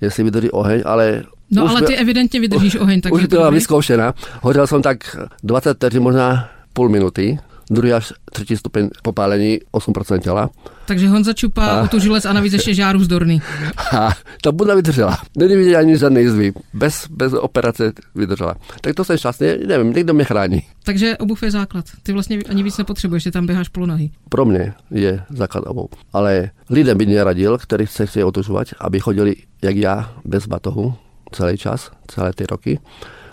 jestli 0.00 0.24
vydrží 0.24 0.50
oheň, 0.50 0.82
ale 0.86 1.22
No 1.52 1.64
už 1.64 1.70
ale 1.70 1.82
ty 1.82 1.96
evidentně 1.96 2.40
vydržíš 2.40 2.74
oheň, 2.76 3.00
takže 3.00 3.14
už 3.14 3.22
to 3.22 3.28
byla 3.28 3.50
vyzkoušena. 3.50 4.14
Hořel 4.40 4.66
jsem 4.66 4.82
tak 4.82 5.16
20 5.42 5.74
vteřin, 5.74 6.02
možná 6.02 6.48
půl 6.72 6.88
minuty. 6.88 7.38
Druhý 7.70 7.92
až 7.92 8.12
třetí 8.32 8.56
stupeň 8.56 8.88
popálení 9.02 9.58
8% 9.72 10.18
těla. 10.18 10.50
Takže 10.86 11.08
Honza 11.08 11.32
čupá 11.32 11.66
A- 11.66 11.82
o 11.82 11.88
tu 11.88 11.98
žilec 11.98 12.24
a 12.24 12.32
navíc 12.32 12.52
ještě 12.52 12.74
žáru 12.74 12.98
vzdorný. 12.98 13.42
A 13.98 14.10
ta 14.42 14.52
bunda 14.52 14.74
vydržela. 14.74 15.18
Není 15.36 15.56
vidět 15.56 15.76
ani 15.76 15.98
žádný 15.98 16.20
jizvy. 16.20 16.52
Bez, 16.74 17.06
bez 17.10 17.32
operace 17.32 17.92
vydržela. 18.14 18.54
Tak 18.80 18.94
to 18.94 19.04
jsem 19.04 19.16
šťastný, 19.16 19.48
nevím, 19.66 19.92
někdo 19.92 20.14
mě 20.14 20.24
chrání. 20.24 20.62
Takže 20.84 21.16
obuv 21.16 21.42
je 21.42 21.50
základ. 21.50 21.84
Ty 22.02 22.12
vlastně 22.12 22.38
ani 22.48 22.62
víc 22.62 22.78
nepotřebuješ, 22.78 23.24
ty 23.24 23.30
tam 23.30 23.46
běháš 23.46 23.68
polonahý. 23.68 24.12
Pro 24.28 24.44
mě 24.44 24.74
je 24.90 25.22
základ 25.30 25.64
obou. 25.66 25.88
Ale 26.12 26.50
lidem 26.70 26.98
by 26.98 27.06
neradil, 27.06 27.58
který 27.58 27.86
se 27.86 28.06
chce 28.06 28.24
otužovat, 28.24 28.66
aby 28.80 29.00
chodili 29.00 29.34
jak 29.62 29.76
já, 29.76 30.12
bez 30.24 30.46
batohu, 30.46 30.94
celý 31.32 31.58
čas, 31.58 31.90
celé 32.06 32.32
ty 32.32 32.46
roky, 32.46 32.80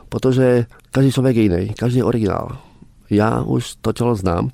protože 0.10 0.66
každý 0.92 1.12
člověk 1.12 1.36
je 1.36 1.44
jiný, 1.44 1.74
každý 1.74 1.98
je 1.98 2.04
originál. 2.04 2.58
Já 3.10 3.42
už 3.42 3.76
to 3.82 3.94
tělo 3.94 4.16
znám, 4.16 4.50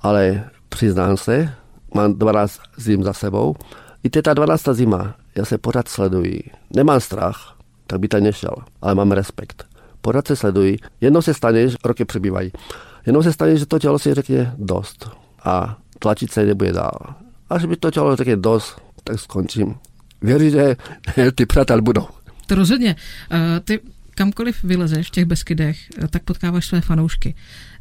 ale 0.00 0.44
přiznám 0.68 1.16
se, 1.16 1.52
mám 1.94 2.14
12 2.14 2.60
zim 2.76 3.02
za 3.02 3.12
sebou, 3.12 3.54
i 4.02 4.10
ta 4.10 4.34
12. 4.34 4.68
zima, 4.72 5.14
já 5.34 5.44
se 5.44 5.58
pořád 5.58 5.88
sleduji. 5.88 6.42
Nemám 6.76 7.00
strach, 7.00 7.56
tak 7.86 8.00
by 8.00 8.08
to 8.08 8.20
nešel, 8.20 8.54
ale 8.82 8.94
mám 8.94 9.12
respekt. 9.12 9.64
Pořád 10.00 10.26
se 10.26 10.36
sleduji, 10.36 10.78
jednou 11.00 11.22
se 11.22 11.34
stane, 11.34 11.68
že 11.68 11.76
roky 11.84 12.04
přibývají. 12.04 12.52
Jednou 13.06 13.22
se 13.22 13.32
stane, 13.32 13.56
že 13.56 13.66
to 13.66 13.78
tělo 13.78 13.98
si 13.98 14.14
řekne 14.14 14.54
dost 14.58 15.10
a 15.44 15.76
tlačit 15.98 16.32
se 16.32 16.44
nebude 16.44 16.72
dál. 16.72 16.98
Až 17.50 17.64
by 17.64 17.76
to 17.76 17.90
tělo 17.90 18.16
řekne 18.16 18.36
dost, 18.36 18.80
tak 19.04 19.20
skončím. 19.20 19.74
Věřím, 20.22 20.50
že 20.50 20.76
ty 21.34 21.46
přátel 21.46 21.82
budou. 21.82 22.06
To 22.50 22.54
rozhodně. 22.54 22.96
Eh, 23.30 23.60
Ty 23.60 23.80
kamkoliv 24.14 24.64
vylezeš 24.64 25.06
v 25.06 25.10
těch 25.10 25.24
Beskydech, 25.24 25.78
eh, 26.04 26.08
tak 26.08 26.22
potkáváš 26.22 26.66
své 26.66 26.80
fanoušky. 26.80 27.34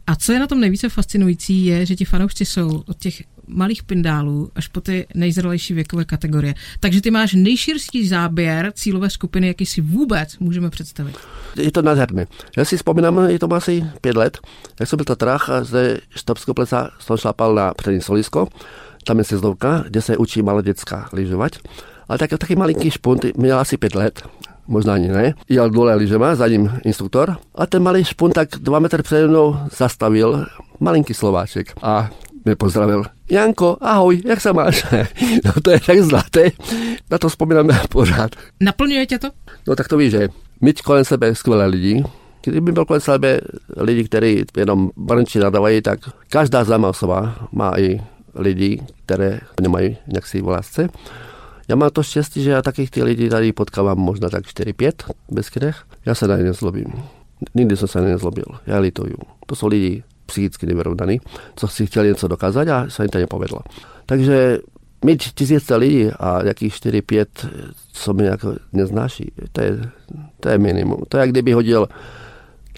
A 0.08 0.16
co 0.16 0.34
je 0.34 0.40
na 0.40 0.48
tom 0.48 0.60
nejvíce 0.60 0.90
fascinující, 0.90 1.66
je, 1.66 1.86
že 1.86 1.96
ti 1.96 2.06
fanoušci 2.06 2.46
jsou 2.46 2.84
od 2.88 2.98
těch 2.98 3.24
malých 3.48 3.84
pindálů 3.84 4.52
až 4.56 4.68
po 4.68 4.82
ty 4.82 5.08
nejzralejší 5.16 5.74
věkové 5.74 6.06
kategorie. 6.06 6.54
Takže 6.80 7.02
ty 7.02 7.12
máš 7.12 7.34
nejširší 7.34 8.08
záběr 8.08 8.72
cílové 8.76 9.10
skupiny, 9.10 9.48
jaký 9.48 9.66
si 9.66 9.82
vůbec 9.82 10.38
můžeme 10.38 10.70
představit. 10.70 11.18
Je 11.56 11.72
to 11.72 11.82
nádherné. 11.82 12.28
Já 12.58 12.66
si 12.66 12.78
vzpomínám, 12.78 13.30
je 13.30 13.40
to 13.40 13.54
asi 13.54 13.86
pět 14.02 14.16
let, 14.16 14.38
jak 14.80 14.90
jsem 14.90 14.98
byl 14.98 15.06
Tatrách 15.06 15.50
a 15.50 15.64
ze 15.64 15.98
Štapského 16.10 16.56
plesa 16.56 16.90
jsem 17.00 17.18
šlapal 17.18 17.56
na 17.56 17.74
přední 17.74 18.02
solisko. 18.02 18.48
Tam 19.04 19.18
je 19.18 19.24
sezdovka, 19.24 19.84
kde 19.88 20.02
se 20.02 20.18
učí 20.18 20.42
malé 20.42 20.64
děcka 20.64 21.10
lyžovat. 21.14 21.52
Ale 22.10 22.18
tak, 22.18 22.30
taky 22.30 22.56
malinký 22.56 22.92
špunt, 22.92 23.26
měl 23.38 23.60
asi 23.60 23.78
pět 23.78 23.96
let, 23.96 24.22
možná 24.70 24.94
ani 24.94 25.08
ne. 25.08 25.34
Jel 25.50 25.70
dole 25.70 25.96
lyžema, 25.96 26.36
za 26.36 26.48
ním 26.48 26.72
instruktor. 26.84 27.38
A 27.56 27.66
ten 27.66 27.84
malý 27.84 28.04
špunt 28.04 28.34
tak 28.34 28.50
dva 28.50 28.80
metry 28.80 29.04
přede 29.04 29.28
mnou 29.28 29.58
zastavil 29.78 30.46
malinký 30.80 31.14
Slováček. 31.14 31.74
A 31.82 32.10
mě 32.46 32.56
pozdravil. 32.56 33.04
Janko, 33.32 33.78
ahoj, 33.82 34.22
jak 34.26 34.42
se 34.42 34.54
máš? 34.54 34.86
no 35.46 35.52
to 35.64 35.72
je 35.72 35.80
tak 35.80 36.02
zlaté. 36.02 36.52
Na 37.12 37.18
to 37.18 37.30
vzpomínám 37.30 37.68
pořád. 37.90 38.32
Naplňuje 38.60 39.06
tě 39.06 39.20
to? 39.20 39.28
No 39.68 39.76
tak 39.76 39.88
to 39.88 39.98
víš, 39.98 40.12
že 40.12 40.30
mít 40.62 40.82
kolem 40.82 41.06
sebe 41.06 41.36
skvělé 41.36 41.66
lidi, 41.66 42.04
kdyby 42.44 42.72
byl 42.72 42.86
kolem 42.86 43.02
sebe 43.02 43.42
lidi, 43.78 44.04
kteří 44.04 44.46
jenom 44.58 44.90
brnčí 44.98 45.40
nadávají, 45.40 45.82
tak 45.82 46.00
každá 46.30 46.64
známá 46.64 46.90
osoba 46.90 47.36
má 47.52 47.80
i 47.80 48.02
lidi, 48.36 48.82
které 49.06 49.40
nemají 49.62 49.98
nějak 50.08 50.28
si. 50.28 50.44
Já 51.70 51.76
mám 51.76 51.90
to 51.90 52.04
štěstí, 52.04 52.44
že 52.44 52.50
já 52.50 52.62
takých 52.62 52.92
ty 52.92 53.04
lidi 53.04 53.30
tady 53.30 53.54
potkávám 53.54 53.98
možná 53.98 54.30
tak 54.30 54.44
4-5 54.44 54.92
bez 55.32 55.50
kdech. 55.50 55.84
Já 56.06 56.16
se 56.16 56.28
na 56.28 56.38
ně 56.38 56.44
nezlobím. 56.44 56.94
Nikdy 57.56 57.78
jsem 57.78 57.88
se 57.88 58.00
na 58.00 58.06
ně 58.06 58.12
nezlobil. 58.12 58.46
Já 58.68 58.80
lituju. 58.80 59.16
To 59.46 59.56
jsou 59.56 59.68
lidi 59.68 60.04
psychicky 60.26 60.66
nevyrovnaný, 60.66 61.20
co 61.56 61.68
si 61.68 61.86
chtěli 61.86 62.08
něco 62.08 62.28
dokázat 62.28 62.68
a 62.68 62.90
se 62.90 63.04
jim 63.04 63.10
to 63.10 63.18
nepovedlo. 63.18 63.60
Takže 64.06 64.60
mít 65.06 65.24
tisíce 65.24 65.76
lidí 65.76 66.10
a 66.20 66.44
jakých 66.46 66.74
4-5, 66.74 67.26
co 67.92 68.14
mě 68.14 68.26
jako 68.26 68.56
neznáší, 68.74 69.32
to 69.52 69.62
je, 69.62 69.80
to 70.40 70.50
je 70.50 70.58
minimum. 70.58 71.04
To 71.10 71.18
je 71.18 71.22
jak 71.22 71.30
kdyby 71.30 71.52
hodil 71.52 71.88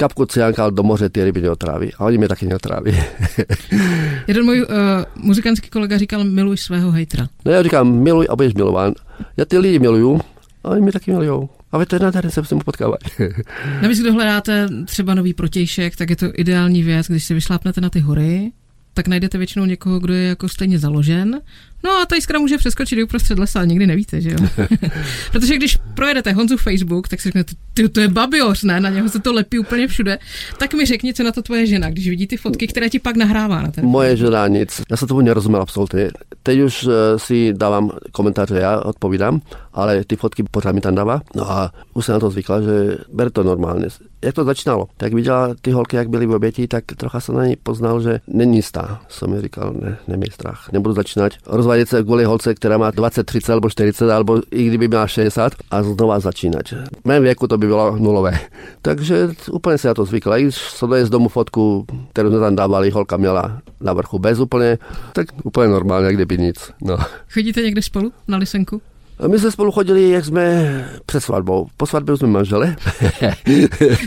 kapku 0.02 0.26
ciánka 0.26 0.70
do 0.70 0.84
moře, 0.84 1.10
ty 1.10 1.24
ryby 1.24 1.42
neotráví. 1.42 1.94
A 1.94 2.06
oni 2.06 2.18
mě 2.18 2.28
taky 2.28 2.46
neotráví. 2.46 2.92
Jeden 4.28 4.46
můj 4.46 4.62
uh, 4.62 4.68
muzikantský 5.16 5.70
kolega 5.70 5.98
říkal, 5.98 6.24
miluj 6.24 6.58
svého 6.58 6.92
hejtra. 6.92 7.28
no 7.46 7.52
já 7.52 7.64
říkám, 7.64 7.94
miluj 7.94 8.28
a 8.30 8.36
budeš 8.36 8.54
milován. 8.54 8.94
Já 9.38 9.46
ty 9.46 9.58
lidi 9.58 9.80
miluju 9.80 10.22
a 10.64 10.70
oni 10.70 10.82
mě 10.82 10.92
taky 10.92 11.12
milujou. 11.12 11.50
A 11.72 11.78
vy 11.78 11.86
to 11.86 11.96
je 11.96 12.00
nádherné 12.00 12.32
se 12.32 12.42
ním 12.52 12.60
potkávat. 12.66 13.00
Navíc, 13.82 14.00
kdo 14.00 14.14
hledáte 14.14 14.68
třeba 14.86 15.14
nový 15.14 15.34
protějšek, 15.34 15.96
tak 15.96 16.10
je 16.10 16.16
to 16.16 16.26
ideální 16.34 16.84
věc, 16.84 17.08
když 17.08 17.24
si 17.24 17.34
vyšlápnete 17.34 17.82
na 17.82 17.90
ty 17.90 18.00
hory, 18.00 18.52
tak 18.94 19.08
najdete 19.08 19.38
většinou 19.38 19.66
někoho, 19.66 20.00
kdo 20.00 20.14
je 20.14 20.28
jako 20.28 20.50
stejně 20.50 20.80
založen. 20.80 21.42
No 21.84 21.92
a 21.92 22.06
ta 22.06 22.16
jiskra 22.16 22.40
může 22.40 22.58
přeskočit 22.58 23.00
i 23.00 23.04
uprostřed 23.04 23.40
lesa, 23.40 23.66
nikdy 23.66 23.88
nevíte, 23.88 24.22
že 24.22 24.30
jo? 24.30 24.38
Protože 25.32 25.56
když 25.56 25.78
projedete 25.94 26.32
Honzu 26.32 26.58
Facebook, 26.58 27.08
tak 27.08 27.22
si 27.22 27.28
řeknete, 27.30 27.54
ty, 27.74 27.90
to 27.90 28.00
je 28.00 28.08
babioř, 28.08 28.64
ne? 28.64 28.80
Na 28.80 28.90
něho 28.90 29.10
se 29.10 29.20
to 29.20 29.34
lepí 29.34 29.60
úplně 29.60 29.88
všude. 29.88 30.20
Tak 30.58 30.74
mi 30.74 30.86
řekni, 30.86 31.14
co 31.14 31.24
na 31.24 31.32
to 31.32 31.42
tvoje 31.42 31.66
žena, 31.66 31.90
když 31.90 32.10
vidí 32.10 32.28
ty 32.28 32.38
fotky, 32.38 32.68
které 32.68 32.90
ti 32.90 33.00
pak 33.00 33.16
nahrává 33.16 33.62
na 33.62 33.72
ten. 33.72 33.86
Moje 33.86 34.18
žena 34.18 34.48
nic. 34.48 34.82
Já 34.92 34.98
se 34.98 35.08
tomu 35.08 35.22
nerozumím 35.22 35.62
absolutně. 35.62 36.12
Teď 36.44 36.60
už 36.60 36.88
eh, 36.88 37.20
si 37.20 37.54
dávám 37.54 37.92
komentáře, 38.12 38.56
já 38.56 38.80
odpovídám, 38.80 39.42
ale 39.74 40.04
ty 40.04 40.16
fotky 40.16 40.44
pořád 40.52 40.72
mi 40.72 40.82
tam 40.82 40.96
dává. 40.96 41.22
No 41.36 41.52
a 41.52 41.72
už 41.94 42.06
se 42.06 42.12
na 42.12 42.20
to 42.20 42.30
zvykla, 42.30 42.62
že 42.62 42.98
ber 43.14 43.32
to 43.32 43.44
normálně. 43.44 43.88
Jak 44.26 44.36
to 44.36 44.44
začínalo? 44.44 44.88
Tak 44.98 45.14
viděla 45.14 45.56
ty 45.62 45.72
holky, 45.72 45.96
jak 45.96 46.10
byly 46.10 46.26
v 46.26 46.32
oběti, 46.32 46.68
tak 46.68 46.84
trocha 46.98 47.20
jsem 47.20 47.36
na 47.36 47.46
ní 47.46 47.56
poznal, 47.56 48.02
že 48.02 48.20
není 48.28 48.56
jistá. 48.56 49.02
Jsem 49.10 49.30
mi 49.30 49.42
říkal, 49.42 49.74
ne, 49.82 49.98
nemej 50.08 50.30
strach, 50.32 50.70
nebudu 50.72 50.94
začínat 50.94 51.32
rozvádět 51.48 51.71
se 51.86 52.04
kvůli 52.04 52.24
holce, 52.24 52.56
která 52.56 52.78
má 52.78 52.92
20, 52.92 53.24
30 53.24 53.54
nebo 53.54 53.70
40, 53.70 54.10
alebo 54.12 54.42
i 54.52 54.68
kdyby 54.68 54.88
měla 54.88 55.08
60 55.08 55.54
a 55.72 55.84
znova 55.84 56.20
začínat. 56.20 56.62
V 57.02 57.06
mém 57.06 57.24
věku 57.24 57.48
to 57.48 57.58
by 57.58 57.68
bylo 57.68 57.96
nulové. 57.96 58.40
Takže 58.82 59.30
úplně 59.52 59.78
se 59.78 59.88
na 59.88 59.94
to 59.94 60.06
zvykla. 60.06 60.38
I 60.38 60.52
jsem 60.52 61.06
z 61.06 61.10
domu 61.10 61.30
fotku, 61.30 61.86
kterou 62.14 62.30
jsme 62.30 62.40
tam 62.40 62.56
dávali, 62.56 62.90
holka 62.90 63.18
měla 63.18 63.62
na 63.82 63.94
vrchu 63.94 64.20
bez 64.20 64.40
úplně, 64.40 64.78
tak 65.14 65.28
úplně 65.44 65.68
normálně, 65.68 66.14
kdyby 66.14 66.38
nic. 66.38 66.72
No. 66.82 66.98
Chodíte 67.34 67.62
někde 67.62 67.82
spolu 67.82 68.12
na 68.28 68.38
lisenku? 68.38 68.82
My 69.28 69.40
jsme 69.40 69.52
spolu 69.52 69.72
chodili, 69.72 70.10
jak 70.10 70.26
jsme 70.26 70.86
před 71.06 71.22
svatbou. 71.22 71.68
Po 71.78 71.86
svatbě 71.86 72.18
jsme 72.18 72.28
manžele. 72.28 72.76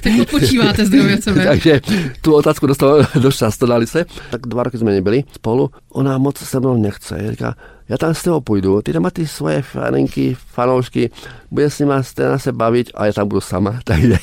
tak 0.02 0.12
odpočíváte 0.22 0.86
zdravě 0.86 1.22
sebe. 1.22 1.44
Takže 1.48 1.80
tu 2.20 2.34
otázku 2.34 2.66
dostal 2.66 3.06
dost 3.20 3.36
často, 3.36 3.66
dali 3.66 3.86
se. 3.86 4.04
Tak 4.30 4.40
dva 4.46 4.62
roky 4.62 4.78
jsme 4.78 4.92
nebyli 4.92 5.24
spolu. 5.32 5.70
Ona 5.92 6.18
moc 6.18 6.38
se 6.38 6.60
mnou 6.60 6.82
nechce. 6.82 7.30
Říká, 7.30 7.54
já 7.88 7.98
tam 7.98 8.14
s 8.14 8.22
tebou 8.22 8.40
půjdu, 8.40 8.82
ty 8.82 8.92
tam 8.92 9.02
máš 9.02 9.12
ty 9.12 9.26
svoje 9.26 9.62
faninky, 9.62 10.36
fanoušky, 10.52 11.10
bude 11.50 11.70
s 11.70 11.78
nimi 11.78 11.92
stejně 12.00 12.38
se 12.38 12.52
bavit 12.52 12.90
a 12.94 13.06
já 13.06 13.12
tam 13.12 13.28
budu 13.28 13.40
sama, 13.40 13.80
takže, 13.84 14.16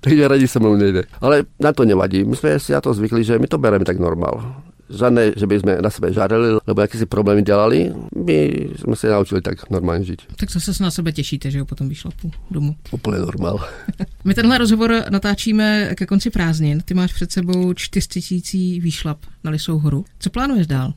takže 0.00 0.28
radí 0.28 0.48
se 0.48 0.58
mnou 0.58 0.74
nejde. 0.74 1.02
Ale 1.20 1.42
na 1.60 1.72
to 1.72 1.84
nevadí, 1.84 2.24
my 2.24 2.36
jsme 2.36 2.58
si 2.58 2.72
na 2.72 2.80
to 2.80 2.94
zvykli, 2.94 3.24
že 3.24 3.38
my 3.38 3.46
to 3.46 3.58
bereme 3.58 3.84
tak 3.84 3.98
normál. 3.98 4.54
Žádné, 4.90 5.32
že 5.36 5.46
by 5.46 5.60
jsme 5.60 5.82
na 5.82 5.90
sebe 5.90 6.12
žádali, 6.12 6.48
nebo 6.66 6.80
jakýsi 6.80 7.06
problémy 7.06 7.42
dělali, 7.42 7.94
my 8.24 8.68
jsme 8.76 8.96
se 8.96 9.10
naučili 9.10 9.40
tak 9.40 9.70
normálně 9.70 10.04
žít. 10.04 10.22
Tak 10.36 10.50
zase 10.50 10.74
se 10.74 10.82
na 10.82 10.90
sebe 10.90 11.12
těšíte, 11.12 11.50
že 11.50 11.58
jo, 11.58 11.64
potom 11.64 11.88
výšlapu 11.88 12.30
domů. 12.50 12.76
Úplně 12.90 13.18
normál. 13.18 13.68
my 14.24 14.34
tenhle 14.34 14.58
rozhovor 14.58 15.04
natáčíme 15.10 15.94
ke 15.94 16.06
konci 16.06 16.30
prázdnin. 16.30 16.80
Ty 16.80 16.94
máš 16.94 17.12
před 17.12 17.32
sebou 17.32 17.72
čtyřtisící 17.72 18.80
výšlap 18.80 19.18
na 19.44 19.50
Lisou 19.50 19.78
horu. 19.78 20.04
Co 20.18 20.30
plánuješ 20.30 20.66
dál? 20.66 20.92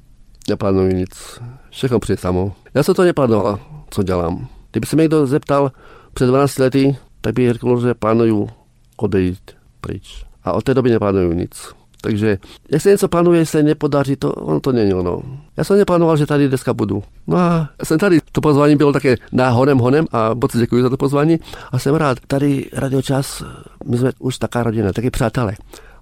Neplánuji 0.50 0.94
nic. 0.94 1.40
Všechno 1.70 2.00
přijde 2.00 2.18
samo. 2.18 2.56
Já 2.74 2.84
jsem 2.84 2.96
to 2.96 3.04
neplánoval, 3.04 3.60
co 3.90 4.04
dělám. 4.04 4.48
Kdyby 4.72 4.88
se 4.88 4.96
mě 4.96 5.04
někdo 5.04 5.28
zeptal 5.28 5.72
před 6.14 6.28
12 6.28 6.58
lety, 6.58 6.98
tak 7.22 7.34
bych 7.34 7.52
řekl, 7.52 7.82
že 7.82 7.94
plánuju 7.94 8.50
odejít 8.98 9.52
pryč. 9.82 10.24
A 10.44 10.54
od 10.54 10.64
té 10.64 10.74
doby 10.74 10.90
neplánuju 10.90 11.34
nic. 11.34 11.77
Takže 12.02 12.38
jak 12.70 12.82
se 12.82 12.90
něco 12.90 13.08
plánuje, 13.08 13.46
se 13.46 13.64
nepodaří, 13.64 14.16
to 14.16 14.32
ono 14.32 14.60
to 14.60 14.72
není 14.72 14.94
ono. 14.94 15.22
Já 15.58 15.64
jsem 15.64 15.78
neplánoval, 15.78 16.18
že 16.18 16.26
tady 16.26 16.48
dneska 16.48 16.74
budu. 16.74 17.04
No 17.28 17.38
a 17.38 17.70
jsem 17.84 18.00
tady, 18.00 18.20
to 18.32 18.42
pozvání 18.42 18.76
bylo 18.76 18.94
také 18.94 19.16
na 19.32 19.50
honem 19.50 19.78
honem 19.78 20.06
a 20.12 20.34
moc 20.34 20.58
děkuji 20.58 20.84
za 20.84 20.90
to 20.90 20.98
pozvání 20.98 21.40
a 21.72 21.80
jsem 21.80 21.96
rád. 21.96 22.18
Tady 22.28 22.70
Radio 22.74 23.02
Čas, 23.02 23.44
my 23.86 23.98
jsme 23.98 24.12
už 24.20 24.38
taká 24.38 24.64
rodina, 24.64 24.94
taky 24.94 25.10
přátelé 25.10 25.56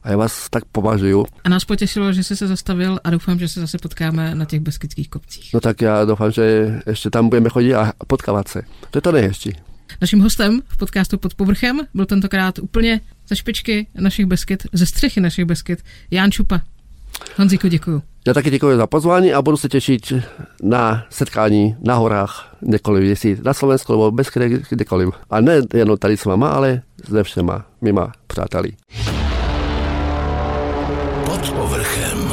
a 0.05 0.11
já 0.11 0.17
vás 0.17 0.49
tak 0.49 0.65
považuju. 0.65 1.25
A 1.43 1.49
nás 1.49 1.65
potěšilo, 1.65 2.13
že 2.13 2.23
jsi 2.23 2.35
se 2.35 2.47
zastavil 2.47 2.99
a 3.03 3.09
doufám, 3.09 3.39
že 3.39 3.47
se 3.47 3.59
zase 3.59 3.77
potkáme 3.77 4.35
na 4.35 4.45
těch 4.45 4.59
beskidských 4.59 5.09
kopcích. 5.09 5.49
No 5.53 5.59
tak 5.59 5.81
já 5.81 6.05
doufám, 6.05 6.31
že 6.31 6.75
ještě 6.87 7.09
tam 7.09 7.29
budeme 7.29 7.49
chodit 7.49 7.73
a 7.73 7.93
potkávat 8.07 8.47
se. 8.47 8.61
To 8.91 8.97
je 8.97 9.01
to 9.01 9.11
nejhezčí. 9.11 9.55
Naším 10.01 10.19
hostem 10.19 10.61
v 10.67 10.77
podcastu 10.77 11.17
Pod 11.17 11.35
povrchem 11.35 11.81
byl 11.93 12.05
tentokrát 12.05 12.59
úplně 12.59 13.01
ze 13.27 13.35
špičky 13.35 13.87
našich 13.95 14.25
beskyt, 14.25 14.63
ze 14.73 14.85
střechy 14.85 15.21
našich 15.21 15.45
beskyt, 15.45 15.83
Jan 16.11 16.31
Čupa. 16.31 16.61
Honzíko, 17.37 17.67
děkuju. 17.67 18.01
Já 18.27 18.33
taky 18.33 18.49
děkuji 18.49 18.77
za 18.77 18.87
pozvání 18.87 19.33
a 19.33 19.41
budu 19.41 19.57
se 19.57 19.69
těšit 19.69 20.13
na 20.63 21.05
setkání 21.09 21.75
na 21.81 21.95
horách, 21.95 22.57
kdekoliv, 22.59 23.03
jestli 23.03 23.37
na 23.43 23.53
Slovensku 23.53 23.93
nebo 23.93 24.11
bez 24.11 24.27
kdekoliv. 24.69 25.09
A 25.29 25.41
ne 25.41 25.61
jenom 25.73 25.97
tady 25.97 26.17
s 26.17 26.25
váma, 26.25 26.49
ale 26.49 26.81
se 27.09 27.23
všema 27.23 27.65
mýma 27.81 28.11
přáteli. 28.27 28.71
Pod 31.25 31.51
povrchem. 31.51 32.31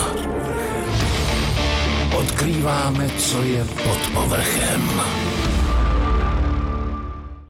Odkrýváme, 2.17 3.09
co 3.19 3.43
je 3.43 3.65
pod 3.65 3.99
povrchem. 4.15 4.83